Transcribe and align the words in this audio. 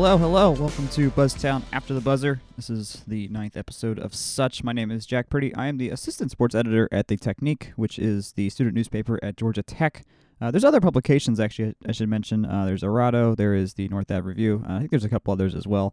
Hello, 0.00 0.16
hello. 0.16 0.52
Welcome 0.52 0.86
to 0.90 1.10
Buzztown 1.10 1.64
After 1.72 1.92
the 1.92 2.00
Buzzer. 2.00 2.40
This 2.54 2.70
is 2.70 3.02
the 3.08 3.26
ninth 3.30 3.56
episode 3.56 3.98
of 3.98 4.14
Such. 4.14 4.62
My 4.62 4.72
name 4.72 4.92
is 4.92 5.04
Jack 5.04 5.28
Purdy. 5.28 5.52
I 5.56 5.66
am 5.66 5.76
the 5.76 5.90
assistant 5.90 6.30
sports 6.30 6.54
editor 6.54 6.88
at 6.92 7.08
The 7.08 7.16
Technique, 7.16 7.72
which 7.74 7.98
is 7.98 8.30
the 8.34 8.48
student 8.48 8.76
newspaper 8.76 9.18
at 9.24 9.36
Georgia 9.36 9.64
Tech. 9.64 10.04
Uh, 10.40 10.52
there's 10.52 10.62
other 10.62 10.80
publications, 10.80 11.40
actually, 11.40 11.74
I 11.84 11.90
should 11.90 12.08
mention. 12.08 12.44
Uh, 12.46 12.64
there's 12.64 12.84
Erato, 12.84 13.36
there 13.36 13.54
is 13.54 13.74
the 13.74 13.88
North 13.88 14.08
Ave 14.08 14.20
Review. 14.20 14.64
Uh, 14.68 14.74
I 14.74 14.78
think 14.78 14.92
there's 14.92 15.04
a 15.04 15.08
couple 15.08 15.32
others 15.32 15.56
as 15.56 15.66
well 15.66 15.92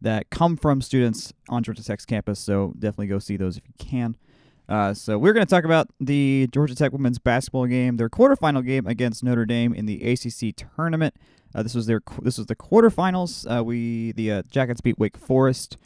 that 0.00 0.30
come 0.30 0.56
from 0.56 0.82
students 0.82 1.32
on 1.48 1.62
Georgia 1.62 1.84
Tech's 1.84 2.04
campus, 2.04 2.40
so 2.40 2.74
definitely 2.76 3.06
go 3.06 3.20
see 3.20 3.36
those 3.36 3.56
if 3.56 3.62
you 3.68 3.74
can. 3.78 4.16
Uh, 4.68 4.94
so 4.94 5.18
we're 5.18 5.32
going 5.32 5.46
to 5.46 5.50
talk 5.50 5.64
about 5.64 5.88
the 6.00 6.48
Georgia 6.52 6.74
Tech 6.74 6.92
women's 6.92 7.18
basketball 7.18 7.66
game, 7.66 7.96
their 7.96 8.08
quarterfinal 8.08 8.64
game 8.64 8.86
against 8.86 9.22
Notre 9.22 9.44
Dame 9.44 9.74
in 9.74 9.86
the 9.86 10.02
ACC 10.02 10.54
tournament. 10.76 11.14
Uh, 11.54 11.62
this 11.62 11.74
was 11.74 11.86
their 11.86 12.00
this 12.22 12.38
was 12.38 12.46
the 12.46 12.56
quarterfinals. 12.56 13.46
Uh, 13.50 13.62
we 13.62 14.12
the 14.12 14.32
uh, 14.32 14.42
Jackets 14.50 14.80
beat 14.80 14.98
Wake 14.98 15.16
Forest 15.16 15.76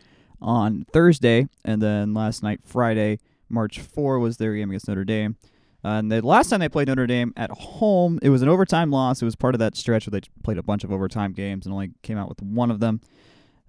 on 0.41 0.87
Thursday, 0.93 1.49
and 1.65 1.83
then 1.83 2.15
last 2.15 2.43
night, 2.43 2.61
Friday, 2.65 3.19
March 3.49 3.81
4, 3.81 4.19
was 4.19 4.37
their 4.37 4.55
game 4.55 4.71
against 4.71 4.89
Notre 4.89 5.05
Dame. 5.05 5.37
Uh, 5.85 5.89
and 5.89 6.11
the 6.11 6.25
last 6.25 6.49
time 6.49 6.61
they 6.61 6.69
played 6.69 6.89
Notre 6.89 7.07
Dame 7.07 7.33
at 7.37 7.51
home, 7.51 8.19
it 8.23 8.31
was 8.31 8.43
an 8.43 8.49
overtime 8.49 8.91
loss. 8.91 9.23
It 9.23 9.25
was 9.25 9.37
part 9.37 9.55
of 9.55 9.59
that 9.61 9.77
stretch 9.77 10.07
where 10.07 10.21
they 10.21 10.27
played 10.43 10.59
a 10.59 10.63
bunch 10.63 10.85
of 10.85 10.93
overtime 10.93 11.33
games 11.33 11.67
and 11.67 11.73
only 11.73 11.93
came 12.03 12.19
out 12.19 12.29
with 12.29 12.43
one 12.43 12.71
of 12.71 12.81
them. 12.81 13.01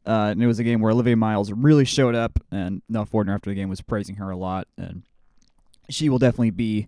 Uh, 0.05 0.30
and 0.31 0.41
it 0.41 0.48
was 0.48 0.59
a 0.59 0.63
game 0.63 0.81
where 0.81 0.91
Olivia 0.91 1.16
Miles 1.16 1.52
really 1.52 1.85
showed 1.85 2.16
up, 2.16 2.40
and 2.52 2.81
Nell 2.90 3.05
Fortner 3.05 3.34
after 3.34 3.49
the 3.49 3.55
game 3.55 3.70
was 3.70 3.81
praising 3.81 4.16
her 4.16 4.30
a 4.30 4.38
lot, 4.38 4.67
and 4.77 5.03
she 5.90 6.09
will 6.09 6.20
definitely 6.20 6.52
be 6.52 6.88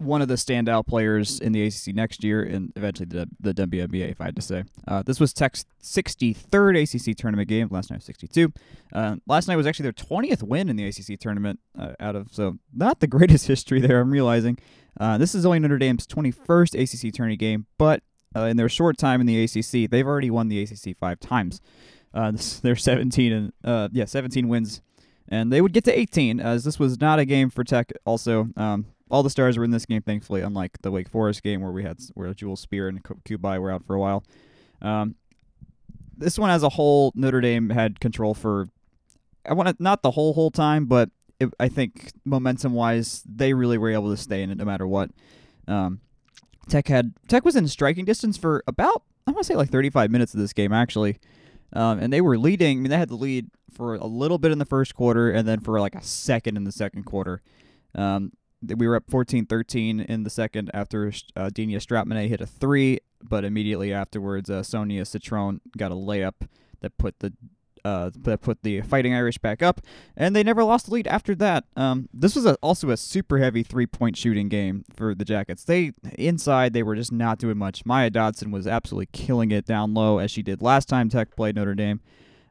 one 0.00 0.22
of 0.22 0.28
the 0.28 0.34
standout 0.34 0.86
players 0.86 1.38
in 1.40 1.52
the 1.52 1.62
ACC 1.66 1.94
next 1.94 2.24
year, 2.24 2.42
and 2.42 2.72
eventually 2.74 3.06
the 3.06 3.28
the 3.38 3.52
WNBA, 3.52 4.10
if 4.10 4.20
I 4.20 4.24
had 4.24 4.36
to 4.36 4.42
say. 4.42 4.64
Uh, 4.88 5.02
this 5.02 5.20
was 5.20 5.32
Tech's 5.32 5.66
63rd 5.82 6.82
ACC 6.82 7.16
tournament 7.16 7.48
game. 7.48 7.68
Last 7.70 7.90
night 7.90 7.98
was 7.98 8.06
62. 8.06 8.52
Uh, 8.92 9.16
last 9.26 9.46
night 9.46 9.56
was 9.56 9.66
actually 9.66 9.84
their 9.84 9.92
20th 9.92 10.42
win 10.42 10.68
in 10.68 10.76
the 10.76 10.86
ACC 10.86 11.20
tournament. 11.20 11.60
Uh, 11.78 11.92
out 12.00 12.16
of 12.16 12.28
so 12.32 12.58
not 12.74 13.00
the 13.00 13.06
greatest 13.06 13.46
history 13.46 13.80
there. 13.80 14.00
I'm 14.00 14.10
realizing. 14.10 14.58
Uh, 14.98 15.18
this 15.18 15.34
is 15.34 15.46
only 15.46 15.60
Notre 15.60 15.78
Dame's 15.78 16.06
21st 16.06 16.74
ACC 16.82 17.14
tournament 17.14 17.38
game, 17.38 17.66
but 17.78 18.02
uh, 18.34 18.42
in 18.42 18.56
their 18.56 18.68
short 18.68 18.96
time 18.96 19.20
in 19.20 19.26
the 19.26 19.44
ACC, 19.44 19.90
they've 19.90 20.06
already 20.06 20.30
won 20.30 20.48
the 20.48 20.62
ACC 20.62 20.96
five 20.96 21.20
times. 21.20 21.60
Uh, 22.14 22.32
they're 22.62 22.76
17 22.76 23.32
and 23.32 23.52
uh, 23.64 23.88
yeah, 23.92 24.04
17 24.04 24.48
wins, 24.48 24.82
and 25.28 25.52
they 25.52 25.60
would 25.60 25.72
get 25.72 25.84
to 25.84 25.98
18 25.98 26.40
as 26.40 26.64
this 26.64 26.78
was 26.78 27.00
not 27.00 27.18
a 27.18 27.24
game 27.24 27.50
for 27.50 27.64
Tech. 27.64 27.92
Also, 28.04 28.48
um, 28.56 28.86
all 29.10 29.22
the 29.22 29.30
stars 29.30 29.58
were 29.58 29.64
in 29.64 29.70
this 29.70 29.86
game, 29.86 30.02
thankfully, 30.02 30.40
unlike 30.40 30.80
the 30.82 30.90
Wake 30.90 31.08
Forest 31.08 31.42
game 31.42 31.60
where 31.60 31.72
we 31.72 31.82
had 31.82 31.98
where 32.14 32.32
Jewel 32.32 32.56
Spear 32.56 32.88
and 32.88 33.02
Cubaj 33.02 33.60
were 33.60 33.70
out 33.70 33.84
for 33.84 33.94
a 33.94 34.00
while. 34.00 34.24
Um, 34.80 35.16
this 36.16 36.38
one 36.38 36.50
as 36.50 36.62
a 36.62 36.68
whole, 36.68 37.12
Notre 37.14 37.40
Dame 37.40 37.70
had 37.70 38.00
control 38.00 38.34
for. 38.34 38.68
I 39.48 39.54
want 39.54 39.68
to 39.68 39.82
not 39.82 40.02
the 40.02 40.12
whole 40.12 40.34
whole 40.34 40.50
time, 40.50 40.84
but 40.84 41.10
it, 41.40 41.48
I 41.58 41.68
think 41.68 42.12
momentum 42.24 42.74
wise, 42.74 43.22
they 43.26 43.54
really 43.54 43.78
were 43.78 43.90
able 43.90 44.10
to 44.10 44.16
stay 44.16 44.42
in 44.42 44.50
it 44.50 44.58
no 44.58 44.64
matter 44.64 44.86
what. 44.86 45.10
Um, 45.66 46.00
Tech 46.68 46.88
had 46.88 47.14
Tech 47.26 47.44
was 47.44 47.56
in 47.56 47.66
striking 47.66 48.04
distance 48.04 48.36
for 48.36 48.62
about 48.66 49.02
I 49.26 49.32
want 49.32 49.44
to 49.44 49.52
say 49.52 49.56
like 49.56 49.70
35 49.70 50.10
minutes 50.10 50.34
of 50.34 50.40
this 50.40 50.52
game 50.52 50.72
actually. 50.72 51.18
Um, 51.72 51.98
and 51.98 52.12
they 52.12 52.20
were 52.20 52.38
leading. 52.38 52.78
I 52.78 52.80
mean, 52.80 52.90
they 52.90 52.98
had 52.98 53.08
the 53.08 53.16
lead 53.16 53.48
for 53.72 53.94
a 53.94 54.06
little 54.06 54.38
bit 54.38 54.52
in 54.52 54.58
the 54.58 54.64
first 54.64 54.94
quarter, 54.94 55.30
and 55.30 55.46
then 55.46 55.60
for 55.60 55.80
like 55.80 55.94
a 55.94 56.02
second 56.02 56.56
in 56.56 56.64
the 56.64 56.72
second 56.72 57.04
quarter. 57.04 57.42
Um, 57.94 58.32
we 58.62 58.86
were 58.86 58.96
up 58.96 59.06
14-13 59.06 60.04
in 60.04 60.22
the 60.22 60.30
second 60.30 60.70
after 60.74 61.12
uh, 61.36 61.50
Digna 61.50 61.78
Strautmane 61.78 62.28
hit 62.28 62.40
a 62.40 62.46
three, 62.46 62.98
but 63.22 63.44
immediately 63.44 63.92
afterwards, 63.92 64.50
uh, 64.50 64.62
Sonia 64.62 65.04
Citron 65.04 65.60
got 65.76 65.92
a 65.92 65.94
layup 65.94 66.46
that 66.80 66.98
put 66.98 67.20
the 67.20 67.32
uh, 67.84 68.10
that 68.22 68.40
put 68.40 68.62
the 68.62 68.80
Fighting 68.82 69.14
Irish 69.14 69.38
back 69.38 69.62
up, 69.62 69.80
and 70.16 70.34
they 70.34 70.42
never 70.42 70.64
lost 70.64 70.86
the 70.86 70.94
lead 70.94 71.06
after 71.06 71.34
that. 71.36 71.64
Um, 71.76 72.08
this 72.12 72.34
was 72.34 72.46
a, 72.46 72.54
also 72.56 72.90
a 72.90 72.96
super 72.96 73.38
heavy 73.38 73.62
three 73.62 73.86
point 73.86 74.16
shooting 74.16 74.48
game 74.48 74.84
for 74.94 75.14
the 75.14 75.24
Jackets. 75.24 75.64
They 75.64 75.92
inside 76.18 76.72
they 76.72 76.82
were 76.82 76.96
just 76.96 77.12
not 77.12 77.38
doing 77.38 77.58
much. 77.58 77.84
Maya 77.84 78.10
Dodson 78.10 78.50
was 78.50 78.66
absolutely 78.66 79.08
killing 79.12 79.50
it 79.50 79.66
down 79.66 79.94
low 79.94 80.18
as 80.18 80.30
she 80.30 80.42
did 80.42 80.62
last 80.62 80.88
time 80.88 81.08
Tech 81.08 81.34
played 81.36 81.56
Notre 81.56 81.74
Dame. 81.74 82.00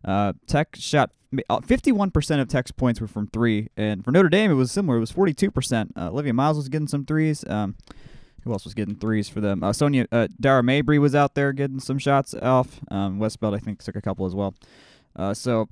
Uh, 0.03 0.33
Tech 0.47 0.75
shot 0.75 1.11
51% 1.33 2.41
of 2.41 2.47
Tech's 2.47 2.71
points 2.71 2.99
were 2.99 3.07
from 3.07 3.27
three, 3.27 3.69
and 3.77 4.03
for 4.03 4.11
Notre 4.11 4.29
Dame 4.29 4.51
it 4.51 4.55
was 4.55 4.71
similar. 4.71 4.97
It 4.97 5.01
was 5.01 5.11
42%. 5.11 5.91
Uh, 5.95 6.09
Olivia 6.09 6.33
Miles 6.33 6.57
was 6.57 6.69
getting 6.69 6.87
some 6.87 7.05
threes. 7.05 7.45
Um, 7.47 7.75
who 8.43 8.51
else 8.51 8.63
was 8.63 8.73
getting 8.73 8.95
threes 8.95 9.29
for 9.29 9.41
them? 9.41 9.63
Uh, 9.63 9.73
Sonia 9.73 10.07
uh, 10.11 10.27
Dara 10.39 10.63
Mabrey 10.63 10.99
was 10.99 11.13
out 11.13 11.35
there 11.35 11.53
getting 11.53 11.79
some 11.79 11.99
shots 11.99 12.33
off. 12.33 12.79
Um, 12.89 13.19
Westbeld 13.19 13.55
I 13.55 13.59
think 13.59 13.83
took 13.83 13.95
a 13.95 14.01
couple 14.01 14.25
as 14.25 14.33
well. 14.33 14.55
Uh, 15.15 15.33
so 15.33 15.67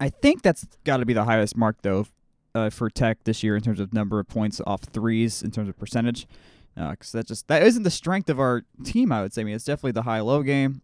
I 0.00 0.08
think 0.08 0.42
that's 0.42 0.66
got 0.84 0.98
to 0.98 1.06
be 1.06 1.12
the 1.12 1.24
highest 1.24 1.56
mark 1.56 1.76
though 1.82 2.06
uh, 2.54 2.70
for 2.70 2.88
Tech 2.88 3.24
this 3.24 3.42
year 3.42 3.56
in 3.56 3.62
terms 3.62 3.80
of 3.80 3.92
number 3.92 4.18
of 4.18 4.28
points 4.28 4.60
off 4.66 4.82
threes 4.82 5.42
in 5.42 5.50
terms 5.50 5.68
of 5.68 5.78
percentage. 5.78 6.26
Because 6.74 7.14
uh, 7.14 7.18
that 7.18 7.26
just 7.26 7.48
that 7.48 7.62
isn't 7.62 7.84
the 7.84 7.90
strength 7.90 8.28
of 8.28 8.38
our 8.38 8.64
team. 8.84 9.10
I 9.10 9.22
would 9.22 9.32
say. 9.32 9.42
I 9.42 9.44
mean, 9.44 9.54
it's 9.54 9.64
definitely 9.64 9.92
the 9.92 10.02
high 10.02 10.20
low 10.20 10.42
game 10.42 10.82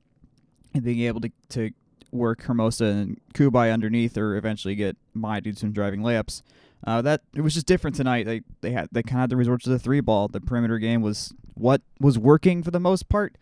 and 0.74 0.82
being 0.82 1.00
able 1.00 1.20
to 1.20 1.30
to 1.50 1.70
work 2.10 2.42
Hermosa 2.42 2.84
and 2.84 3.20
Cubaj 3.34 3.72
underneath, 3.72 4.16
or 4.16 4.36
eventually 4.36 4.74
get 4.74 4.96
my 5.14 5.40
do 5.40 5.52
some 5.52 5.72
driving 5.72 6.00
layups. 6.00 6.42
Uh, 6.84 7.00
that 7.02 7.22
it 7.34 7.42
was 7.42 7.54
just 7.54 7.66
different 7.66 7.96
tonight. 7.96 8.26
They 8.26 8.42
they 8.60 8.72
had 8.72 8.88
they 8.92 9.02
kind 9.02 9.18
of 9.18 9.20
had 9.22 9.30
to 9.30 9.36
resort 9.36 9.62
to 9.62 9.70
the 9.70 9.78
three 9.78 10.00
ball. 10.00 10.28
The 10.28 10.40
perimeter 10.40 10.78
game 10.78 11.02
was 11.02 11.32
what 11.54 11.82
was 12.00 12.18
working 12.18 12.62
for 12.62 12.70
the 12.70 12.80
most 12.80 13.08
part, 13.08 13.36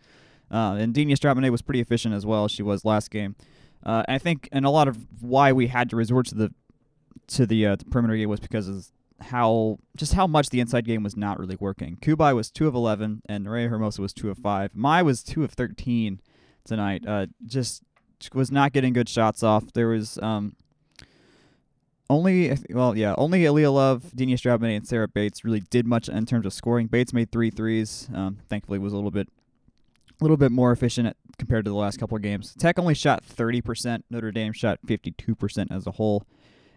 uh, 0.51 0.75
and 0.77 0.93
Digna 0.93 1.15
Strautmane 1.15 1.49
was 1.49 1.61
pretty 1.61 1.79
efficient 1.79 2.13
as 2.13 2.25
well. 2.25 2.47
She 2.47 2.63
was 2.63 2.85
last 2.85 3.09
game. 3.11 3.35
Uh, 3.83 4.03
I 4.07 4.17
think, 4.17 4.47
and 4.51 4.65
a 4.65 4.69
lot 4.69 4.87
of 4.87 4.97
why 5.21 5.51
we 5.51 5.67
had 5.67 5.89
to 5.89 5.95
resort 5.95 6.27
to 6.27 6.35
the 6.35 6.53
to 7.27 7.45
the, 7.45 7.65
uh, 7.65 7.75
the 7.77 7.85
perimeter 7.85 8.17
game 8.17 8.29
was 8.29 8.41
because 8.41 8.67
of 8.67 8.87
how 9.21 9.77
just 9.95 10.13
how 10.13 10.27
much 10.27 10.49
the 10.49 10.59
inside 10.59 10.85
game 10.85 11.03
was 11.03 11.15
not 11.15 11.39
really 11.39 11.55
working. 11.59 11.97
Cubaj 12.01 12.35
was 12.35 12.51
two 12.51 12.67
of 12.67 12.75
eleven, 12.75 13.21
and 13.27 13.49
Ray 13.49 13.67
Hermosa 13.67 14.01
was 14.01 14.13
two 14.13 14.29
of 14.29 14.37
five. 14.37 14.75
Mai 14.75 15.01
was 15.01 15.23
two 15.23 15.43
of 15.43 15.51
thirteen 15.51 16.19
tonight. 16.65 17.05
Uh, 17.07 17.27
just 17.45 17.83
was 18.33 18.51
not 18.51 18.71
getting 18.71 18.93
good 18.93 19.09
shots 19.09 19.43
off. 19.43 19.71
There 19.73 19.87
was 19.87 20.19
um 20.21 20.55
only 22.09 22.57
well 22.69 22.95
yeah 22.97 23.15
only 23.17 23.45
Eylia 23.45 23.71
Love, 23.71 24.11
Digna 24.15 24.35
Strautmane, 24.35 24.77
and 24.77 24.87
Sarah 24.87 25.07
Bates 25.07 25.45
really 25.45 25.61
did 25.61 25.85
much 25.85 26.09
in 26.09 26.25
terms 26.25 26.45
of 26.45 26.53
scoring. 26.53 26.87
Bates 26.87 27.13
made 27.13 27.31
three 27.31 27.49
threes. 27.49 28.09
Um, 28.13 28.39
thankfully 28.49 28.79
was 28.79 28.93
a 28.93 28.95
little 28.95 29.11
bit 29.11 29.29
a 30.21 30.23
little 30.23 30.37
bit 30.37 30.51
more 30.51 30.71
efficient 30.71 31.07
at, 31.07 31.17
compared 31.37 31.65
to 31.65 31.71
the 31.71 31.77
last 31.77 31.99
couple 31.99 32.15
of 32.15 32.21
games. 32.21 32.53
Tech 32.57 32.77
only 32.77 32.93
shot 32.93 33.23
30%. 33.25 34.03
Notre 34.09 34.31
Dame 34.31 34.53
shot 34.53 34.79
52% 34.85 35.67
as 35.71 35.87
a 35.87 35.91
whole. 35.91 36.25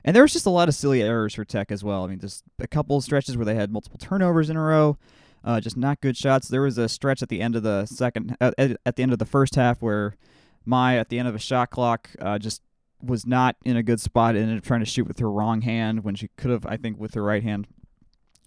And 0.04 0.16
there 0.16 0.22
was 0.22 0.32
just 0.32 0.46
a 0.46 0.50
lot 0.50 0.68
of 0.68 0.74
silly 0.74 1.02
errors 1.02 1.34
for 1.34 1.44
Tech 1.44 1.70
as 1.70 1.84
well. 1.84 2.04
I 2.04 2.08
mean, 2.08 2.18
just 2.18 2.42
a 2.58 2.66
couple 2.66 3.00
stretches 3.00 3.36
where 3.36 3.46
they 3.46 3.54
had 3.54 3.70
multiple 3.70 3.98
turnovers 3.98 4.50
in 4.50 4.56
a 4.56 4.62
row, 4.62 4.98
uh, 5.44 5.60
just 5.60 5.76
not 5.76 6.00
good 6.00 6.16
shots. 6.16 6.48
There 6.48 6.62
was 6.62 6.78
a 6.78 6.88
stretch 6.88 7.22
at 7.22 7.28
the 7.28 7.40
end 7.40 7.54
of 7.54 7.62
the 7.62 7.86
second, 7.86 8.36
uh, 8.40 8.52
at 8.58 8.96
the 8.96 9.02
end 9.02 9.12
of 9.12 9.18
the 9.18 9.26
first 9.26 9.54
half 9.54 9.82
where 9.82 10.16
Mai, 10.64 10.96
at 10.96 11.10
the 11.10 11.18
end 11.18 11.28
of 11.28 11.34
a 11.34 11.38
shot 11.38 11.70
clock, 11.70 12.10
uh, 12.20 12.38
just 12.38 12.62
was 13.02 13.26
not 13.26 13.56
in 13.64 13.76
a 13.76 13.82
good 13.82 14.00
spot 14.00 14.34
and 14.34 14.44
ended 14.44 14.58
up 14.58 14.64
trying 14.64 14.80
to 14.80 14.86
shoot 14.86 15.06
with 15.06 15.18
her 15.18 15.30
wrong 15.30 15.60
hand 15.60 16.04
when 16.04 16.14
she 16.14 16.28
could 16.36 16.50
have, 16.50 16.64
I 16.64 16.78
think, 16.78 16.98
with 16.98 17.12
her 17.14 17.22
right 17.22 17.42
hand. 17.42 17.66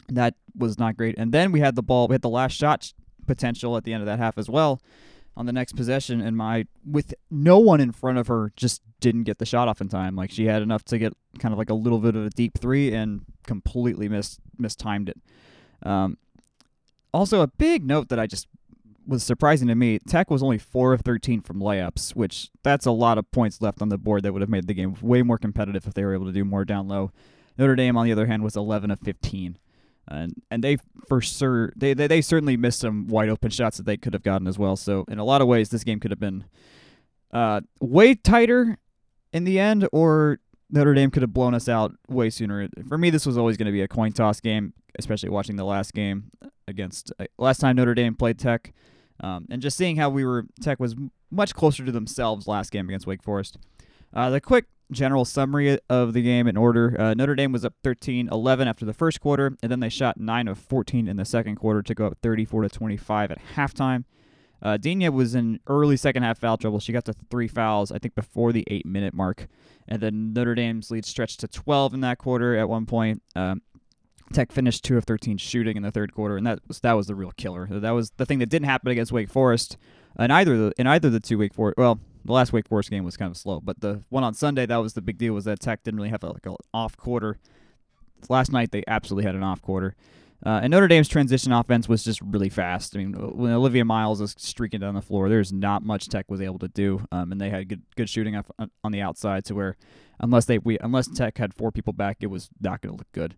That 0.09 0.35
was 0.55 0.79
not 0.79 0.97
great. 0.97 1.15
And 1.17 1.31
then 1.31 1.51
we 1.51 1.59
had 1.59 1.75
the 1.75 1.83
ball. 1.83 2.07
We 2.07 2.15
had 2.15 2.21
the 2.21 2.29
last 2.29 2.53
shot 2.53 2.93
potential 3.27 3.77
at 3.77 3.83
the 3.83 3.93
end 3.93 4.01
of 4.01 4.07
that 4.07 4.19
half 4.19 4.37
as 4.37 4.49
well 4.49 4.81
on 5.35 5.45
the 5.45 5.53
next 5.53 5.73
possession. 5.73 6.21
And 6.21 6.35
my 6.35 6.65
with 6.89 7.13
no 7.29 7.59
one 7.59 7.79
in 7.79 7.91
front 7.91 8.17
of 8.17 8.27
her 8.27 8.51
just 8.55 8.81
didn't 8.99 9.23
get 9.23 9.37
the 9.37 9.45
shot 9.45 9.67
off 9.67 9.81
in 9.81 9.89
time. 9.89 10.15
Like 10.15 10.31
she 10.31 10.45
had 10.45 10.61
enough 10.61 10.83
to 10.85 10.97
get 10.97 11.13
kind 11.37 11.53
of 11.53 11.59
like 11.59 11.69
a 11.69 11.75
little 11.75 11.99
bit 11.99 12.15
of 12.15 12.25
a 12.25 12.29
deep 12.31 12.57
three 12.57 12.93
and 12.93 13.25
completely 13.45 14.09
missed 14.09 14.39
mistimed 14.57 15.09
it. 15.09 15.17
Um, 15.83 16.17
also 17.13 17.41
a 17.41 17.47
big 17.47 17.85
note 17.85 18.09
that 18.09 18.19
i 18.19 18.27
just 18.27 18.47
was 19.07 19.23
surprising 19.23 19.67
to 19.67 19.75
me 19.75 19.99
tech 19.99 20.29
was 20.29 20.43
only 20.43 20.57
4 20.57 20.93
of 20.93 21.01
13 21.01 21.41
from 21.41 21.59
layups 21.59 22.15
which 22.15 22.49
that's 22.63 22.85
a 22.85 22.91
lot 22.91 23.17
of 23.17 23.31
points 23.31 23.61
left 23.61 23.81
on 23.81 23.89
the 23.89 23.97
board 23.97 24.23
that 24.23 24.33
would 24.33 24.41
have 24.41 24.49
made 24.49 24.67
the 24.67 24.73
game 24.73 24.95
way 25.01 25.21
more 25.21 25.37
competitive 25.37 25.87
if 25.87 25.93
they 25.93 26.03
were 26.03 26.13
able 26.13 26.25
to 26.25 26.31
do 26.31 26.43
more 26.43 26.65
down 26.65 26.87
low. 26.87 27.11
Notre 27.57 27.75
dame 27.75 27.97
on 27.97 28.05
the 28.05 28.11
other 28.11 28.27
hand 28.27 28.43
was 28.43 28.55
11 28.55 28.91
of 28.91 28.99
15 28.99 29.57
and 30.07 30.33
and 30.49 30.63
they 30.63 30.77
for 31.07 31.21
sure 31.21 31.73
they, 31.75 31.93
they 31.93 32.07
they 32.07 32.21
certainly 32.21 32.57
missed 32.57 32.79
some 32.79 33.07
wide 33.07 33.29
open 33.29 33.49
shots 33.49 33.77
that 33.77 33.85
they 33.85 33.97
could 33.97 34.13
have 34.13 34.23
gotten 34.23 34.47
as 34.47 34.57
well. 34.57 34.75
So 34.75 35.05
in 35.07 35.19
a 35.19 35.23
lot 35.23 35.41
of 35.41 35.47
ways, 35.47 35.69
this 35.69 35.83
game 35.83 35.99
could 35.99 36.11
have 36.11 36.19
been 36.19 36.45
uh, 37.31 37.61
way 37.81 38.15
tighter 38.15 38.77
in 39.33 39.43
the 39.43 39.59
end, 39.59 39.87
or 39.91 40.39
Notre 40.69 40.93
Dame 40.93 41.11
could 41.11 41.21
have 41.21 41.33
blown 41.33 41.53
us 41.53 41.69
out 41.69 41.93
way 42.07 42.29
sooner. 42.29 42.69
For 42.87 42.97
me, 42.97 43.09
this 43.09 43.25
was 43.25 43.37
always 43.37 43.57
going 43.57 43.67
to 43.67 43.71
be 43.71 43.81
a 43.81 43.87
coin 43.87 44.11
toss 44.11 44.39
game, 44.39 44.73
especially 44.97 45.29
watching 45.29 45.55
the 45.55 45.65
last 45.65 45.93
game 45.93 46.31
against 46.67 47.11
uh, 47.19 47.25
last 47.37 47.59
time 47.59 47.75
Notre 47.75 47.93
Dame 47.93 48.15
played 48.15 48.39
Tech, 48.39 48.73
um, 49.19 49.45
and 49.49 49.61
just 49.61 49.77
seeing 49.77 49.97
how 49.97 50.09
we 50.09 50.25
were 50.25 50.45
Tech 50.61 50.79
was 50.79 50.95
much 51.29 51.53
closer 51.53 51.83
to 51.85 51.91
themselves 51.91 52.47
last 52.47 52.71
game 52.71 52.87
against 52.87 53.07
Wake 53.07 53.23
Forest. 53.23 53.57
Uh, 54.13 54.29
the 54.29 54.39
quick 54.39 54.65
general 54.91 55.25
summary 55.25 55.77
of 55.89 56.13
the 56.13 56.21
game 56.21 56.47
in 56.47 56.57
order. 56.57 56.95
Uh, 56.99 57.13
Notre 57.13 57.35
Dame 57.35 57.51
was 57.51 57.65
up 57.65 57.73
13-11 57.83 58.67
after 58.67 58.85
the 58.85 58.93
first 58.93 59.19
quarter, 59.19 59.57
and 59.61 59.71
then 59.71 59.79
they 59.79 59.89
shot 59.89 60.19
9 60.19 60.47
of 60.47 60.57
14 60.57 61.07
in 61.07 61.17
the 61.17 61.25
second 61.25 61.55
quarter 61.55 61.81
to 61.81 61.93
go 61.93 62.07
up 62.07 62.17
34 62.21 62.63
to 62.63 62.69
25 62.69 63.31
at 63.31 63.39
halftime. 63.55 64.05
Uh, 64.61 64.77
Digna 64.77 65.11
was 65.11 65.35
in 65.35 65.59
early 65.67 65.97
second 65.97 66.23
half 66.23 66.39
foul 66.39 66.57
trouble. 66.57 66.79
She 66.79 66.91
got 66.91 67.05
to 67.05 67.13
three 67.29 67.47
fouls, 67.47 67.91
I 67.91 67.99
think, 67.99 68.15
before 68.15 68.51
the 68.51 68.63
eight 68.67 68.85
minute 68.85 69.13
mark. 69.13 69.47
And 69.87 70.01
then 70.01 70.33
Notre 70.33 70.55
Dame's 70.55 70.89
lead 70.89 71.05
stretched 71.05 71.41
to 71.41 71.47
12 71.47 71.93
in 71.93 72.01
that 72.01 72.17
quarter 72.17 72.55
at 72.57 72.67
one 72.67 72.85
point. 72.85 73.21
Um, 73.35 73.61
Tech 74.33 74.51
finished 74.51 74.83
two 74.83 74.97
of 74.97 75.05
13 75.05 75.37
shooting 75.37 75.77
in 75.77 75.83
the 75.83 75.91
third 75.91 76.13
quarter, 76.13 76.35
and 76.35 76.45
that 76.45 76.59
was 76.67 76.81
that 76.81 76.93
was 76.93 77.07
the 77.07 77.15
real 77.15 77.31
killer. 77.37 77.67
That 77.69 77.91
was 77.91 78.11
the 78.17 78.25
thing 78.25 78.39
that 78.39 78.49
didn't 78.49 78.65
happen 78.65 78.91
against 78.91 79.11
Wake 79.11 79.29
Forest. 79.29 79.77
In 80.19 80.31
either 80.31 80.57
the, 80.57 80.73
in 80.77 80.87
either 80.87 81.09
the 81.09 81.19
two 81.19 81.37
Wake 81.37 81.53
Forest, 81.53 81.77
well, 81.77 81.99
the 82.27 82.33
last 82.33 82.53
Wake 82.53 82.67
Forest 82.67 82.89
game 82.89 83.03
was 83.03 83.17
kind 83.17 83.31
of 83.31 83.37
slow, 83.37 83.59
but 83.59 83.79
the 83.81 84.03
one 84.09 84.23
on 84.23 84.33
Sunday 84.33 84.65
that 84.65 84.77
was 84.77 84.93
the 84.93 85.01
big 85.01 85.17
deal 85.17 85.33
was 85.33 85.45
that 85.45 85.59
Tech 85.59 85.83
didn't 85.83 85.97
really 85.97 86.09
have 86.09 86.23
a, 86.23 86.27
like 86.27 86.45
an 86.45 86.55
off 86.73 86.95
quarter. 86.95 87.39
Last 88.29 88.51
night 88.51 88.71
they 88.71 88.83
absolutely 88.87 89.25
had 89.25 89.35
an 89.35 89.43
off 89.43 89.61
quarter. 89.61 89.95
Uh, 90.45 90.59
and 90.61 90.69
Notre 90.69 90.87
Dame's 90.87 91.07
transition 91.07 91.51
offense 91.51 91.89
was 91.89 92.03
just 92.03 92.21
really 92.21 92.49
fast. 92.49 92.95
I 92.95 92.99
mean, 92.99 93.13
when 93.13 93.51
Olivia 93.51 93.83
Miles 93.83 94.21
is 94.21 94.35
streaking 94.37 94.81
down 94.81 94.93
the 94.93 95.01
floor, 95.01 95.29
there's 95.29 95.51
not 95.51 95.83
much 95.83 96.09
Tech 96.09 96.29
was 96.29 96.41
able 96.41 96.59
to 96.59 96.67
do, 96.67 97.07
um, 97.11 97.31
and 97.31 97.41
they 97.41 97.49
had 97.49 97.67
good 97.67 97.81
good 97.95 98.09
shooting 98.09 98.35
off, 98.35 98.51
on 98.83 98.91
the 98.91 99.01
outside 99.01 99.45
to 99.45 99.55
where 99.55 99.77
unless 100.19 100.45
they 100.45 100.59
we 100.59 100.77
unless 100.79 101.07
Tech 101.07 101.37
had 101.39 101.55
four 101.55 101.71
people 101.71 101.93
back, 101.93 102.17
it 102.19 102.27
was 102.27 102.49
not 102.61 102.81
going 102.81 102.93
to 102.93 102.97
look 102.97 103.11
good. 103.13 103.35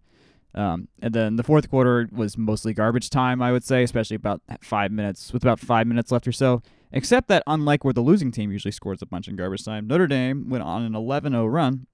Um, 0.55 0.87
and 1.01 1.13
then 1.13 1.35
the 1.35 1.43
fourth 1.43 1.69
quarter 1.69 2.09
was 2.11 2.37
mostly 2.37 2.73
garbage 2.73 3.09
time, 3.09 3.41
I 3.41 3.51
would 3.51 3.63
say, 3.63 3.83
especially 3.83 4.15
about 4.15 4.41
five 4.61 4.91
minutes 4.91 5.31
with 5.31 5.43
about 5.43 5.59
five 5.59 5.87
minutes 5.87 6.11
left 6.11 6.27
or 6.27 6.31
so. 6.31 6.61
Except 6.91 7.27
that, 7.27 7.43
unlike 7.45 7.83
where 7.83 7.93
the 7.93 8.01
losing 8.01 8.31
team 8.31 8.51
usually 8.51 8.71
scores 8.71 9.01
a 9.01 9.05
bunch 9.05 9.27
in 9.27 9.35
garbage 9.35 9.63
time, 9.63 9.87
Notre 9.87 10.07
Dame 10.07 10.49
went 10.49 10.63
on 10.63 10.81
an 10.81 10.93
11-0 10.93 11.51
run 11.51 11.85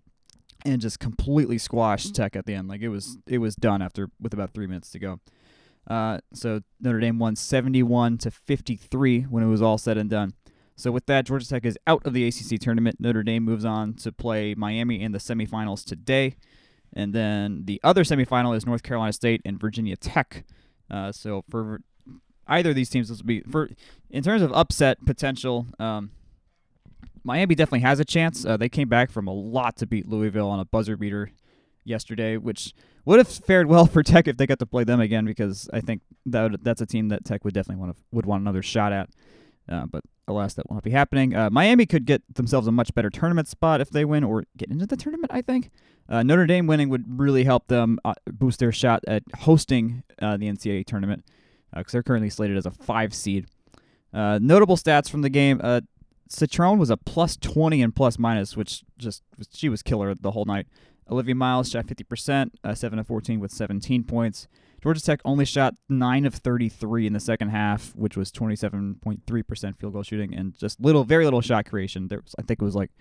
and 0.63 0.81
just 0.81 0.99
completely 0.99 1.57
squashed 1.57 2.15
Tech 2.15 2.35
at 2.35 2.45
the 2.45 2.53
end. 2.53 2.69
Like 2.69 2.81
it 2.81 2.87
was, 2.89 3.17
it 3.27 3.39
was 3.39 3.55
done 3.55 3.81
after 3.81 4.09
with 4.21 4.33
about 4.33 4.53
three 4.53 4.67
minutes 4.67 4.89
to 4.91 4.99
go. 4.99 5.19
Uh, 5.87 6.19
so 6.33 6.61
Notre 6.79 7.01
Dame 7.01 7.19
won 7.19 7.35
71 7.35 8.17
to 8.19 8.31
53 8.31 9.23
when 9.23 9.43
it 9.43 9.47
was 9.47 9.61
all 9.61 9.77
said 9.77 9.97
and 9.97 10.09
done. 10.09 10.33
So 10.77 10.91
with 10.91 11.05
that, 11.05 11.25
Georgia 11.25 11.47
Tech 11.47 11.65
is 11.65 11.77
out 11.87 12.05
of 12.05 12.13
the 12.13 12.27
ACC 12.27 12.59
tournament. 12.59 12.97
Notre 12.99 13.23
Dame 13.23 13.43
moves 13.43 13.65
on 13.65 13.93
to 13.95 14.11
play 14.11 14.55
Miami 14.55 15.01
in 15.01 15.11
the 15.11 15.19
semifinals 15.19 15.85
today. 15.85 16.35
And 16.93 17.13
then 17.13 17.63
the 17.65 17.79
other 17.83 18.03
semifinal 18.03 18.55
is 18.55 18.65
North 18.65 18.83
Carolina 18.83 19.13
State 19.13 19.41
and 19.45 19.59
Virginia 19.59 19.95
Tech. 19.95 20.45
Uh, 20.89 21.11
so 21.11 21.43
for 21.49 21.81
either 22.47 22.69
of 22.69 22.75
these 22.75 22.89
teams, 22.89 23.09
this 23.09 23.19
will 23.19 23.25
be 23.25 23.41
for 23.41 23.69
in 24.09 24.23
terms 24.23 24.41
of 24.41 24.51
upset 24.53 25.03
potential. 25.05 25.67
Um, 25.79 26.11
Miami 27.23 27.55
definitely 27.55 27.79
has 27.79 27.99
a 27.99 28.05
chance. 28.05 28.45
Uh, 28.45 28.55
they 28.55 28.69
came 28.69 28.87
back 28.87 29.09
from 29.09 29.27
a 29.27 29.33
lot 29.33 29.77
to 29.77 29.87
beat 29.87 30.07
Louisville 30.07 30.47
on 30.47 30.59
a 30.59 30.65
buzzer 30.65 30.95
beater 30.95 31.31
yesterday, 31.83 32.37
which 32.37 32.73
would 33.03 33.17
have 33.17 33.27
fared 33.27 33.67
well 33.67 33.85
for 33.87 34.03
Tech 34.03 34.27
if 34.27 34.37
they 34.37 34.45
got 34.45 34.59
to 34.59 34.65
play 34.65 34.83
them 34.83 34.99
again, 34.99 35.25
because 35.25 35.67
I 35.73 35.81
think 35.81 36.01
that 36.27 36.51
would, 36.51 36.63
that's 36.63 36.81
a 36.81 36.85
team 36.85 37.09
that 37.09 37.25
Tech 37.25 37.43
would 37.43 37.53
definitely 37.53 37.81
want 37.81 37.97
to, 37.97 38.03
would 38.11 38.25
want 38.25 38.41
another 38.41 38.61
shot 38.61 38.93
at. 38.93 39.09
Uh, 39.67 39.85
but 39.87 40.03
alas, 40.27 40.53
that 40.55 40.69
will 40.69 40.75
not 40.75 40.83
be 40.83 40.91
happening. 40.91 41.35
Uh, 41.35 41.49
Miami 41.49 41.85
could 41.85 42.05
get 42.05 42.21
themselves 42.33 42.67
a 42.67 42.71
much 42.71 42.93
better 42.93 43.09
tournament 43.09 43.47
spot 43.47 43.81
if 43.81 43.89
they 43.89 44.05
win, 44.05 44.23
or 44.23 44.45
get 44.57 44.69
into 44.69 44.85
the 44.85 44.97
tournament. 44.97 45.31
I 45.33 45.41
think 45.41 45.71
uh, 46.09 46.23
Notre 46.23 46.45
Dame 46.45 46.67
winning 46.67 46.89
would 46.89 47.19
really 47.19 47.43
help 47.43 47.67
them 47.67 47.99
uh, 48.05 48.13
boost 48.31 48.59
their 48.59 48.71
shot 48.71 49.03
at 49.07 49.23
hosting 49.39 50.03
uh, 50.21 50.37
the 50.37 50.47
NCAA 50.47 50.85
tournament 50.85 51.25
because 51.75 51.91
they're 51.91 52.03
currently 52.03 52.29
slated 52.29 52.57
as 52.57 52.65
a 52.65 52.71
five 52.71 53.13
seed. 53.13 53.47
notable 54.13 54.77
stats 54.77 55.09
from 55.09 55.21
the 55.21 55.29
game: 55.29 55.59
Citron 56.27 56.79
was 56.79 56.89
a 56.89 56.97
plus 56.97 57.37
20 57.37 57.81
and 57.81 57.95
plus 57.95 58.17
minus, 58.17 58.57
which 58.57 58.83
just 58.97 59.23
she 59.53 59.69
was 59.69 59.83
killer 59.83 60.13
the 60.15 60.31
whole 60.31 60.45
night. 60.45 60.67
Olivia 61.09 61.35
Miles 61.35 61.69
shot 61.69 61.85
50%, 61.85 62.51
uh, 62.63 62.73
7 62.73 62.97
of 62.97 63.07
14 63.07 63.39
with 63.39 63.51
17 63.51 64.03
points. 64.03 64.47
Georgia 64.81 65.01
Tech 65.01 65.19
only 65.23 65.45
shot 65.45 65.75
9 65.89 66.25
of 66.25 66.35
33 66.35 67.07
in 67.07 67.13
the 67.13 67.19
second 67.19 67.49
half, 67.49 67.95
which 67.95 68.17
was 68.17 68.31
27.3% 68.31 69.77
field 69.77 69.93
goal 69.93 70.03
shooting 70.03 70.33
and 70.33 70.57
just 70.57 70.79
little, 70.79 71.03
very 71.03 71.25
little 71.25 71.41
shot 71.41 71.65
creation. 71.65 72.07
There 72.07 72.21
was, 72.21 72.35
I 72.37 72.41
think 72.41 72.61
it 72.61 72.65
was 72.65 72.75
like 72.75 72.91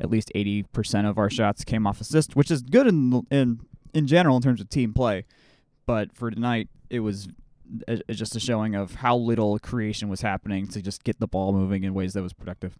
at 0.00 0.10
least 0.10 0.30
80% 0.34 1.08
of 1.08 1.18
our 1.18 1.30
shots 1.30 1.64
came 1.64 1.86
off 1.86 2.00
assist, 2.00 2.36
which 2.36 2.50
is 2.50 2.62
good 2.62 2.86
in 2.86 3.26
in 3.30 3.60
in 3.94 4.06
general 4.06 4.36
in 4.36 4.42
terms 4.42 4.60
of 4.60 4.68
team 4.68 4.92
play. 4.92 5.24
But 5.86 6.14
for 6.14 6.30
tonight, 6.30 6.68
it 6.90 7.00
was 7.00 7.28
just 8.10 8.36
a 8.36 8.40
showing 8.40 8.74
of 8.74 8.96
how 8.96 9.16
little 9.16 9.58
creation 9.58 10.08
was 10.08 10.20
happening 10.20 10.66
to 10.68 10.82
just 10.82 11.04
get 11.04 11.18
the 11.18 11.26
ball 11.26 11.52
moving 11.52 11.84
in 11.84 11.94
ways 11.94 12.12
that 12.14 12.22
was 12.22 12.32
productive. 12.32 12.76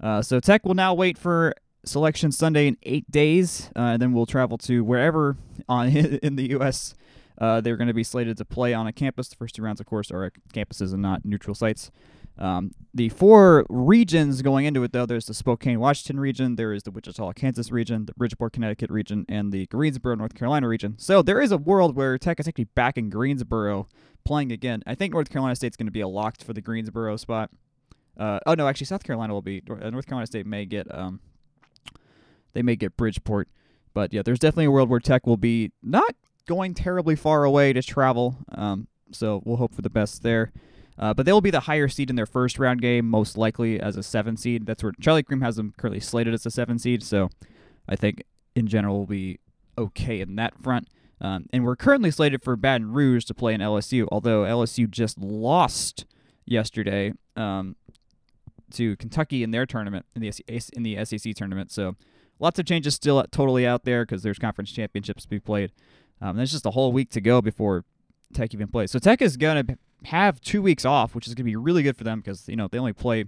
Uh, 0.00 0.22
so 0.22 0.40
Tech 0.40 0.64
will 0.64 0.74
now 0.74 0.94
wait 0.94 1.18
for 1.18 1.54
selection 1.84 2.30
Sunday 2.32 2.68
in 2.68 2.76
eight 2.82 3.10
days, 3.10 3.70
uh, 3.74 3.80
and 3.80 4.02
then 4.02 4.12
we'll 4.12 4.26
travel 4.26 4.58
to 4.58 4.84
wherever 4.84 5.36
on 5.68 5.88
in 5.96 6.36
the 6.36 6.50
U.S. 6.50 6.94
Uh, 7.38 7.60
they're 7.60 7.76
going 7.76 7.88
to 7.88 7.94
be 7.94 8.04
slated 8.04 8.36
to 8.36 8.44
play 8.44 8.74
on 8.74 8.86
a 8.86 8.92
campus. 8.92 9.28
The 9.28 9.36
first 9.36 9.54
two 9.54 9.62
rounds, 9.62 9.80
of 9.80 9.86
course, 9.86 10.10
are 10.10 10.24
at 10.24 10.32
campuses 10.52 10.92
and 10.92 11.02
not 11.02 11.24
neutral 11.24 11.54
sites. 11.54 11.90
Um, 12.38 12.72
the 12.94 13.08
four 13.08 13.66
regions 13.68 14.42
going 14.42 14.64
into 14.64 14.82
it, 14.84 14.92
though, 14.92 15.06
there's 15.06 15.26
the 15.26 15.34
Spokane, 15.34 15.80
Washington 15.80 16.20
region, 16.20 16.56
there 16.56 16.72
is 16.72 16.84
the 16.84 16.90
Wichita, 16.90 17.32
Kansas 17.32 17.70
region, 17.70 18.06
the 18.06 18.14
Bridgeport, 18.14 18.52
Connecticut 18.52 18.90
region, 18.90 19.26
and 19.28 19.52
the 19.52 19.66
Greensboro, 19.66 20.14
North 20.14 20.34
Carolina 20.34 20.68
region. 20.68 20.94
So 20.98 21.20
there 21.22 21.40
is 21.40 21.52
a 21.52 21.58
world 21.58 21.96
where 21.96 22.16
Tech 22.16 22.38
is 22.40 22.48
actually 22.48 22.64
back 22.64 22.96
in 22.96 23.10
Greensboro 23.10 23.88
playing 24.24 24.52
again. 24.52 24.82
I 24.86 24.94
think 24.94 25.12
North 25.12 25.30
Carolina 25.30 25.56
State's 25.56 25.76
going 25.76 25.86
to 25.86 25.92
be 25.92 26.00
a 26.00 26.08
locked 26.08 26.44
for 26.44 26.52
the 26.52 26.60
Greensboro 26.60 27.16
spot. 27.16 27.50
Uh, 28.16 28.40
oh 28.46 28.54
no, 28.54 28.66
actually 28.66 28.86
South 28.86 29.04
Carolina 29.04 29.32
will 29.32 29.42
be. 29.42 29.62
Uh, 29.68 29.90
North 29.90 30.06
Carolina 30.06 30.26
State 30.26 30.46
may 30.46 30.64
get 30.64 30.92
um, 30.92 31.20
they 32.52 32.62
may 32.62 32.74
get 32.76 32.96
Bridgeport, 32.96 33.48
but 33.94 34.12
yeah, 34.12 34.22
there's 34.22 34.40
definitely 34.40 34.64
a 34.66 34.70
world 34.70 34.88
where 34.88 35.00
Tech 35.00 35.26
will 35.26 35.36
be 35.36 35.72
not 35.82 36.14
going 36.46 36.74
terribly 36.74 37.14
far 37.14 37.44
away 37.44 37.72
to 37.72 37.82
travel. 37.82 38.38
Um, 38.50 38.88
so 39.12 39.42
we'll 39.44 39.56
hope 39.56 39.74
for 39.74 39.82
the 39.82 39.90
best 39.90 40.22
there. 40.22 40.52
Uh, 40.98 41.14
but 41.14 41.24
they 41.24 41.32
will 41.32 41.40
be 41.40 41.50
the 41.50 41.60
higher 41.60 41.88
seed 41.88 42.10
in 42.10 42.16
their 42.16 42.26
first 42.26 42.58
round 42.58 42.82
game, 42.82 43.08
most 43.08 43.36
likely 43.36 43.80
as 43.80 43.96
a 43.96 44.02
seven 44.02 44.36
seed. 44.36 44.66
That's 44.66 44.82
where 44.82 44.92
Charlie 45.00 45.22
Creme 45.22 45.42
has 45.42 45.56
them 45.56 45.72
currently 45.76 46.00
slated 46.00 46.34
as 46.34 46.44
a 46.44 46.50
seven 46.50 46.78
seed. 46.78 47.02
So 47.02 47.28
I 47.88 47.94
think 47.94 48.24
in 48.56 48.66
general 48.66 48.98
will 48.98 49.06
be 49.06 49.38
okay 49.76 50.20
in 50.20 50.34
that 50.36 50.60
front. 50.60 50.88
Um, 51.20 51.46
and 51.52 51.64
we're 51.64 51.76
currently 51.76 52.10
slated 52.10 52.42
for 52.42 52.56
Baton 52.56 52.92
Rouge 52.92 53.24
to 53.26 53.34
play 53.34 53.54
in 53.54 53.60
LSU, 53.60 54.06
although 54.10 54.42
LSU 54.42 54.88
just 54.88 55.18
lost 55.18 56.04
yesterday 56.46 57.12
um, 57.36 57.76
to 58.72 58.96
Kentucky 58.96 59.42
in 59.42 59.50
their 59.50 59.66
tournament 59.66 60.06
in 60.14 60.22
the 60.22 60.32
in 60.72 60.82
the 60.82 61.04
SEC 61.04 61.34
tournament. 61.34 61.70
So 61.72 61.96
lots 62.38 62.58
of 62.58 62.66
changes 62.66 62.94
still 62.94 63.24
totally 63.30 63.66
out 63.66 63.84
there 63.84 64.04
because 64.04 64.22
there's 64.22 64.38
conference 64.38 64.70
championships 64.72 65.24
to 65.24 65.28
be 65.28 65.40
played. 65.40 65.72
Um, 66.20 66.36
there's 66.36 66.52
just 66.52 66.66
a 66.66 66.70
whole 66.70 66.92
week 66.92 67.10
to 67.10 67.20
go 67.20 67.40
before 67.40 67.84
Tech 68.32 68.54
even 68.54 68.68
plays. 68.68 68.90
So 68.90 68.98
Tech 68.98 69.22
is 69.22 69.36
gonna 69.36 69.64
have 70.04 70.40
two 70.40 70.62
weeks 70.62 70.84
off, 70.84 71.14
which 71.14 71.26
is 71.26 71.34
gonna 71.34 71.44
be 71.44 71.56
really 71.56 71.82
good 71.82 71.96
for 71.96 72.04
them 72.04 72.20
because 72.20 72.48
you 72.48 72.56
know 72.56 72.68
they 72.68 72.78
only 72.78 72.92
play 72.92 73.24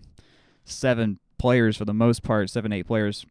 seven 0.64 1.18
players 1.38 1.76
for 1.76 1.84
the 1.84 1.94
most 1.94 2.22
part, 2.22 2.50
seven 2.50 2.72
eight 2.72 2.86
players. 2.86 3.26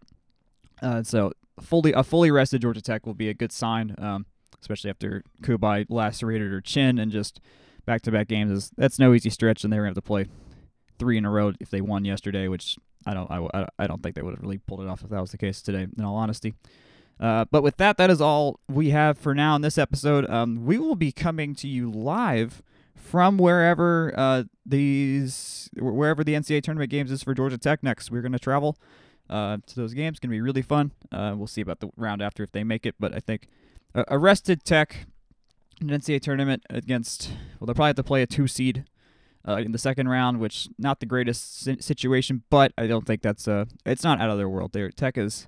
Uh, 0.82 1.04
so 1.04 1.32
fully 1.62 1.94
a 1.94 2.04
fully 2.04 2.32
rested 2.32 2.62
Georgia 2.62 2.82
Tech 2.82 3.06
will 3.06 3.14
be 3.14 3.30
a 3.30 3.34
good 3.34 3.52
sign. 3.52 3.96
Um, 3.98 4.26
especially 4.62 4.90
after 4.90 5.24
Cubaj 5.42 5.86
lacerated 5.90 6.52
her 6.52 6.62
chin 6.62 7.00
and 7.00 7.12
just 7.12 7.40
back 7.86 8.02
to 8.04 8.12
back 8.12 8.28
games. 8.28 8.52
Is 8.52 8.72
that's 8.78 9.00
no 9.00 9.14
easy 9.14 9.30
stretch, 9.30 9.64
and 9.64 9.72
they're 9.72 9.82
going 9.82 9.94
to 9.94 9.98
have 9.98 10.04
to 10.04 10.08
play 10.08 10.28
three 10.98 11.18
in 11.18 11.26
a 11.26 11.30
row 11.30 11.54
if 11.60 11.70
they 11.70 11.82
won 11.82 12.06
yesterday, 12.06 12.48
which 12.48 12.78
I 13.06 13.14
don't 13.14 13.30
I, 13.32 13.68
I 13.78 13.88
don't 13.88 14.04
think 14.04 14.16
they 14.16 14.22
would 14.22 14.36
have 14.36 14.42
really 14.42 14.58
pulled 14.60 14.82
it 14.82 14.88
off 14.88 15.04
if 15.04 15.10
that 15.10 15.22
was 15.22 15.32
the 15.32 15.38
case 15.38 15.62
today. 15.62 15.88
In 15.98 16.04
all 16.04 16.16
honesty. 16.16 16.54
Uh, 17.20 17.44
but 17.52 17.64
with 17.64 17.76
that, 17.78 17.98
that 17.98 18.10
is 18.10 18.22
all 18.22 18.62
we 18.70 18.92
have 18.92 19.18
for 19.18 19.36
now 19.36 19.54
in 19.54 19.62
this 19.62 19.78
episode. 19.78 20.30
Um, 20.30 20.66
we 20.66 20.78
will 20.78 20.96
be 20.96 21.12
coming 21.12 21.54
to 21.56 21.68
you 21.68 21.92
live 21.92 22.64
from 23.00 23.38
wherever 23.38 24.14
uh, 24.18 24.44
these 24.66 25.70
wherever 25.78 26.24
the 26.24 26.34
NCAA 26.34 26.62
tournament 26.64 26.92
games 26.92 27.12
is 27.12 27.24
for 27.24 27.34
Georgia 27.34 27.58
Tech 27.58 27.82
next. 27.82 28.12
We're 28.12 28.22
going 28.22 28.34
to 28.34 28.40
travel 28.40 28.78
uh, 29.30 29.58
to 29.66 29.76
those 29.76 29.94
games. 29.94 30.20
Going 30.20 30.30
to 30.30 30.36
be 30.36 30.42
really 30.42 30.62
fun. 30.62 30.92
Uh, 31.12 31.34
we'll 31.36 31.48
see 31.48 31.62
about 31.62 31.80
the 31.80 31.90
round 31.98 32.22
after 32.22 32.44
if 32.44 32.52
they 32.52 32.64
make 32.64 32.86
it, 32.86 32.96
but 33.00 33.16
I 33.16 33.20
think 33.20 33.48
arrested 34.10 34.64
Tech 34.64 35.08
in 35.82 35.88
NCAA 35.88 36.22
tournament 36.22 36.64
against. 36.70 37.32
Well, 37.60 37.66
they'll 37.66 37.76
probably 37.76 37.90
have 37.90 37.96
to 37.98 38.04
play 38.04 38.22
a 38.22 38.28
two 38.28 38.48
seed 38.48 38.86
uh, 39.48 39.58
in 39.58 39.72
the 39.72 39.78
second 39.78 40.10
round, 40.10 40.40
which 40.40 40.68
not 40.78 41.00
the 41.00 41.06
greatest 41.06 41.82
situation, 41.82 42.44
but 42.50 42.74
I 42.78 42.88
don't 42.88 43.06
think 43.06 43.22
that's 43.22 43.48
uh 43.48 43.66
it's 43.86 44.04
not 44.04 44.20
out 44.20 44.30
of 44.30 44.38
their 44.38 44.50
world. 44.50 44.74
There, 44.74 44.90
Tech 44.92 45.18
is 45.18 45.48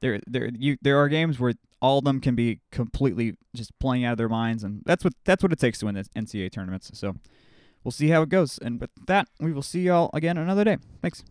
there. 0.00 0.20
There, 0.26 0.50
you 0.56 0.76
there 0.82 0.98
are 0.98 1.08
games 1.08 1.38
where 1.38 1.54
all 1.80 1.98
of 1.98 2.04
them 2.04 2.20
can 2.20 2.34
be 2.34 2.60
completely 2.70 3.34
just 3.54 3.76
playing 3.78 4.04
out 4.04 4.12
of 4.12 4.18
their 4.18 4.28
minds, 4.28 4.62
and 4.64 4.82
that's 4.84 5.04
what 5.04 5.14
that's 5.24 5.42
what 5.42 5.52
it 5.52 5.58
takes 5.58 5.78
to 5.80 5.86
win 5.86 5.94
the 5.94 6.04
NCAA 6.16 6.52
tournaments. 6.52 6.90
So 6.94 7.16
we'll 7.84 7.92
see 7.92 8.08
how 8.08 8.22
it 8.22 8.28
goes. 8.28 8.58
And 8.58 8.80
with 8.80 8.90
that, 9.06 9.28
we 9.38 9.52
will 9.52 9.62
see 9.62 9.82
y'all 9.82 10.10
again 10.12 10.36
another 10.36 10.64
day. 10.64 10.78
Thanks. 11.02 11.24